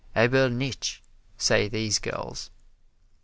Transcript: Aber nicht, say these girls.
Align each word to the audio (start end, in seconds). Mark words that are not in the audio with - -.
Aber 0.15 0.49
nicht, 0.49 0.99
say 1.37 1.67
these 1.69 1.99
girls. 2.01 2.49